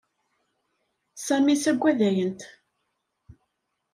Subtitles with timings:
[1.25, 2.39] Sami saggadayent.